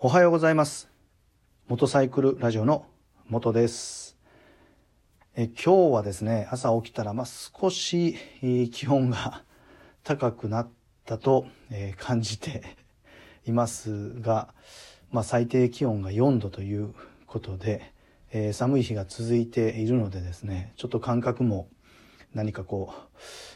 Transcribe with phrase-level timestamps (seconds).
[0.00, 0.88] おはようございます。
[1.66, 2.86] モトサイクルラジオの
[3.28, 4.16] 元です。
[5.34, 9.42] え今日はですね、朝起きたら、まあ、少しえ気温が
[10.04, 10.68] 高くなっ
[11.04, 12.62] たと、え感じて
[13.44, 14.54] いますが、
[15.10, 16.94] まあ、最低気温が4度という
[17.26, 17.92] ことで、
[18.30, 21.68] え寒い日が続いているのでですね、ちょっと感覚も
[22.34, 23.02] 何かこう、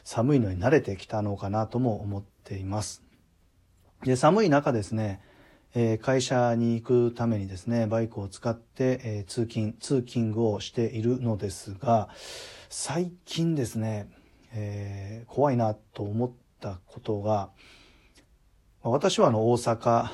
[0.02, 3.04] 寒いのに慣れてきたのかなとも思っています。
[4.02, 5.20] で寒い中ですね、
[5.74, 12.08] え会社に行くためにですねバイクを使って、え通勤通勤をしているのですが
[12.68, 14.08] 最近ですね、
[14.52, 17.48] えー怖いなと思ったことが
[18.82, 20.10] 私はあの大阪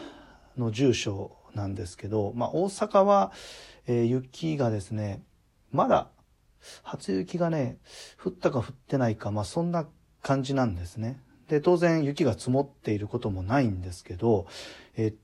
[0.57, 3.33] の住所なんですけど、まあ、大阪は、
[3.89, 5.23] え雪がですね
[5.73, 6.09] まだ
[6.83, 7.79] 初雪がね
[8.23, 9.87] 降ったか降ってないか、まあ、そんな
[10.23, 11.21] 感じなんですね。
[11.49, 14.47] で当然雪が積もっていることもないんですけど、
[14.97, 15.15] えー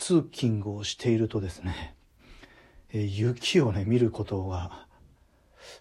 [0.00, 1.94] 通勤をしているとですね、
[2.90, 4.86] え雪をね見ることが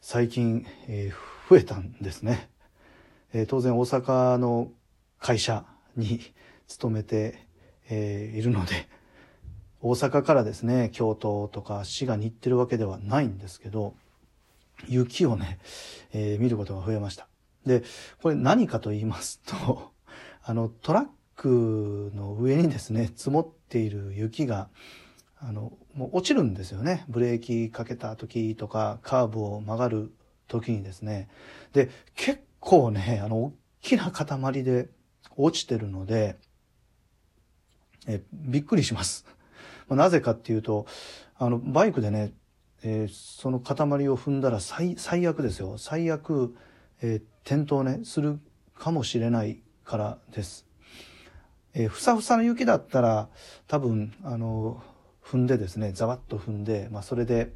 [0.01, 1.11] 最近、え
[1.49, 2.49] 増えたんですね、
[3.31, 4.71] え当然大阪の
[5.19, 5.63] 会社
[5.95, 6.19] に
[6.67, 7.47] 勤めて、
[7.89, 8.89] えいるので
[9.81, 13.95] 大阪からですね京都とか滋賀に行ってるわけではないんですけど
[14.87, 15.59] 雪をね、
[16.11, 17.29] えー見ることが増えました。
[17.65, 17.83] で
[18.21, 19.91] これ何かと言いますと
[20.43, 21.05] あのトラッ
[21.39, 24.67] クの上にですね積もっている雪が
[25.39, 30.11] あのもう落ちるんですよねブレーキかけた時とかカーブを曲がる
[30.49, 31.29] 時にですね
[31.71, 34.89] で結構ねあの大きな塊で
[35.37, 36.35] 落ちてるので
[38.05, 39.25] えびっくりします。
[39.89, 40.87] なぜかっていうと
[41.37, 42.33] あのバイクでね、
[42.83, 46.53] えーその塊を踏んだら最最悪ですよ最悪、
[47.01, 48.39] えー転倒ねする
[48.75, 50.68] かもしれないからです。
[51.73, 53.29] えーふさふさの雪だったら
[53.67, 54.81] 多分あの
[55.23, 57.51] 踏んでですねざわっと踏んで、まあ、それで、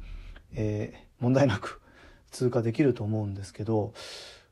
[0.54, 1.80] えー問題なく
[2.32, 3.94] 通過できると思うんですけど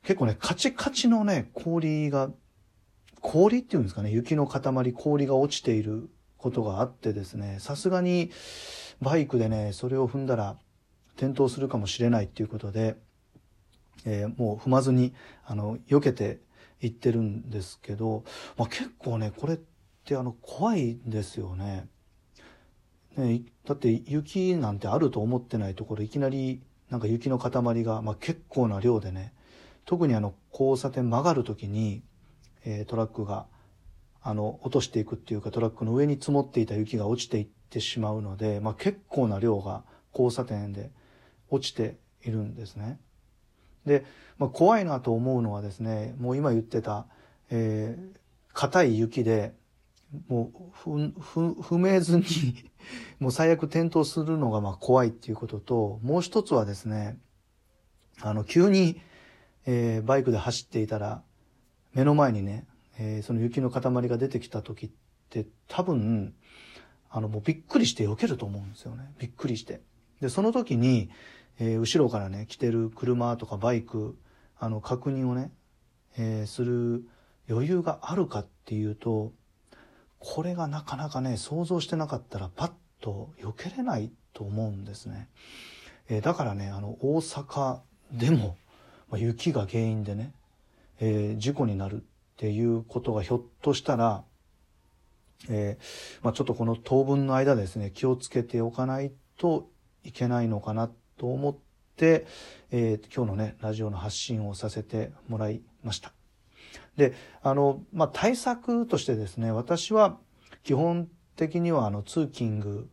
[0.01, 2.31] 結構ねカチカチのね氷が
[3.21, 8.31] 氷っていうんですかね雪の塊氷が落ちていることがあってですねさすがに
[9.01, 10.57] バイクでねそれを踏んだら
[11.15, 12.95] 転倒するかもしれないっていうことで、
[14.05, 15.13] えーもう踏まずに
[15.45, 16.39] あの避けて
[16.85, 18.23] いってるんですけど、
[18.57, 19.59] まあ、結構ねこれっ
[20.05, 21.87] てあの怖いですよね。
[23.17, 29.33] ねだって雪なんてあると思ってないところいきなりなんか雪の塊が、まあ、結構な量でね
[29.85, 32.03] 特にあの交差点曲がる時に、
[32.65, 33.45] えートラックが
[34.25, 39.83] あの落としていくっていうかトラックの上に積もっていた雪が落ちていってしまうので、まあ、結構な量が
[40.13, 40.91] 交差点で
[41.49, 42.99] 落ちているんですね。
[43.85, 44.05] で、
[44.37, 47.05] まあ、怖いなと思うのはですねもう今言ってた
[47.49, 48.23] えー
[48.53, 49.53] 硬い雪で
[50.27, 52.23] もうふふ踏めずに
[53.19, 57.17] もう最悪転倒するのがまあ怖いっていうことともう一つはですね
[58.21, 59.01] あの急に、
[59.65, 61.23] えーバイクで走っていたら
[61.93, 62.67] 目の前にね、
[62.99, 64.89] えーその雪の塊が出てきた時っ
[65.29, 66.35] て多分
[67.09, 69.81] あのもうびっくりして避けると思うんですよねびっくりして。
[70.21, 71.09] でその時に、
[71.59, 74.17] えー後ろからね来てる車とかバイク
[74.59, 75.51] あの確認をね、
[76.17, 77.05] えーする
[77.49, 79.33] 余裕があるかっていうと
[80.19, 82.71] これがなかなかね想像してなかったらパッ
[83.01, 85.29] と避けれないと思うんですね。
[86.09, 87.79] えーだからねあの大阪
[88.11, 88.57] でも、
[89.09, 90.33] まあ、雪が原因でね、
[90.99, 91.99] え事故になるっ
[92.37, 94.23] ていうことがひょっとしたら、
[95.49, 99.69] えーまあ、ちょっとこの当分の間ですね気をつけておかないと
[100.03, 100.89] いけないのかな
[101.23, 101.55] と思っ
[101.95, 102.27] て、
[102.69, 106.11] えー今日のねラジオの発信をさせてもらいました。
[106.97, 110.17] であの、まあ、対策としてですね私は
[110.63, 111.07] 基本
[111.37, 112.89] 的にはあの通勤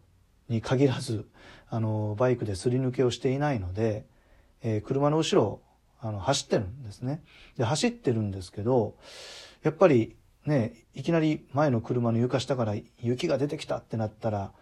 [0.49, 1.27] に限らず
[1.69, 4.07] あのバイクですり抜けをしていないので、
[4.63, 5.63] えー車の後ろを
[6.01, 7.25] あの走ってるんですね
[7.59, 8.95] で走ってるんですけど
[9.65, 10.15] やっぱり
[10.47, 14.53] ねいきなり前の車の床下から雪が出てきたってなったら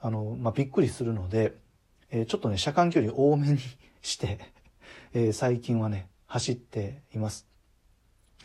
[0.00, 1.54] あの、まあ、びっくりするので、
[2.10, 3.58] えーちょっとね車間距離多めに
[4.02, 4.38] して、
[5.14, 7.46] え最近はね走っています。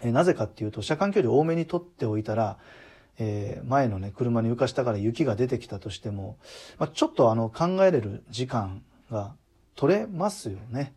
[0.03, 2.57] えなぜかっていうと車間距離多めに取っておいたら、
[3.19, 6.37] えー前のね車の床下から雪が出てきたとしても、
[6.79, 9.35] まあ、ちょっとあの考えれる時間が
[9.75, 10.93] 取れますよね。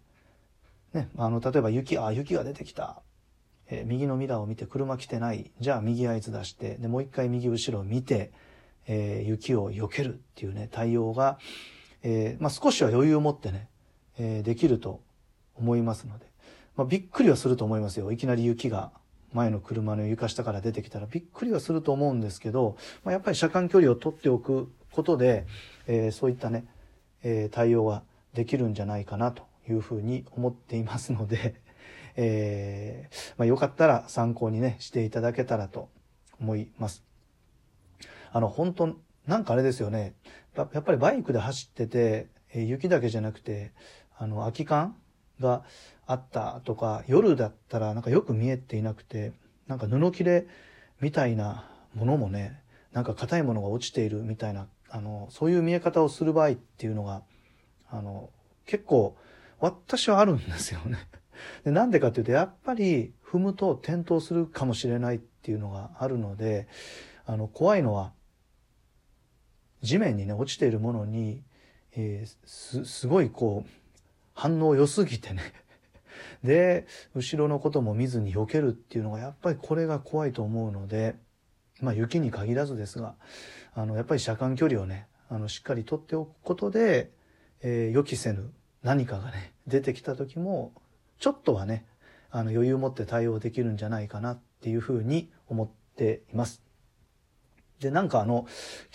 [0.93, 3.03] ねあの例えば雪あ雪が出てきた、
[3.69, 8.33] えー右のミラーを見て車来てないじゃあ右合図出してでもう一回右後ろを見て、
[8.87, 11.39] えー雪を避けるっていうね対応が、
[12.05, 13.69] えーまあ、少しは余裕を持ってね、
[14.19, 15.01] えーできると
[15.57, 16.27] 思いますので、
[16.77, 18.93] まあ、びっくりはすると思いますよいきなり雪が
[19.33, 25.47] 前の車の床下から出てきたらびっくりはすると思うんですけど、まあ、やっぱり車間距離を取っておくことで、
[25.89, 26.67] えー、そういったね、
[27.25, 28.03] えー、対応が
[28.33, 31.61] できるんじゃないかなというふうに思っていますので、
[32.17, 35.89] えー、まあ、よかったら参考にね、していただけたらと
[36.41, 37.03] 思います。
[38.33, 38.97] あの、本当
[39.27, 40.15] なんかあれですよね。
[40.57, 43.73] やっぱりバイクで走ってて、え雪だけじゃなくて、
[44.17, 44.97] あの、空き缶
[45.41, 45.65] が
[46.07, 49.33] あったとか、夜だったらなんかよく見えていなくて、
[49.67, 50.47] なんか布切れ
[51.01, 52.61] みたいなものもね、
[52.93, 57.23] なんか硬いものが落ちているみたいな、あの、そういう見え方をする場合っていうのが、
[57.91, 58.31] あの、
[58.67, 59.17] 結構、
[59.59, 60.99] 私はあるんですよね。
[61.65, 66.69] でなんでかっていうと、やっぱり踏むと転倒するかもしれないっていうのがあるので、
[67.27, 68.13] あの、怖いのは、
[69.85, 71.43] 地面にね、落ちているものに、
[71.95, 73.71] えー、す、ごいこう、
[74.35, 75.43] 反応良すぎてね。
[76.43, 81.17] で、後ろのことも見ずに避けるっていうのが、やっぱりこれが怖いと思うので、
[81.81, 83.15] まあ雪に限らずですが、
[83.75, 87.11] あの、やっぱり車間距離をね、あの、しっかりとっておくことで、
[87.61, 88.53] えー、予期せぬ
[88.83, 90.73] 何かがね、出てきた時も、
[91.19, 91.85] ちょっとはね、
[92.31, 96.63] あの、余裕を持って対応できるんじゃないかなっていうふうに思っています。
[97.85, 98.47] で、なんかあの、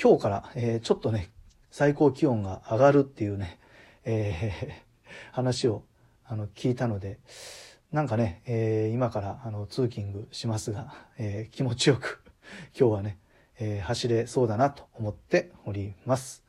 [0.01, 1.29] 今日から、えー、ちょっとね、
[1.69, 3.59] 最高気温が上がるっていうね、
[4.03, 4.71] えー、
[5.31, 5.83] 話を、
[6.25, 7.19] あの、聞いたので、
[7.91, 12.23] なんかね、えー、今から、あの、通勤しますが、えー、気持ちよく、
[12.77, 13.19] 今日はね、
[13.59, 16.43] えー、走れそうだなと思っております。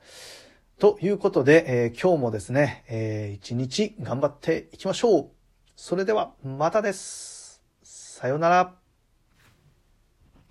[0.78, 5.30] ということで、えー、今日もですね、えー、一日頑張っていきましょう。
[5.76, 7.62] それでは、またです。
[7.82, 8.79] さようなら。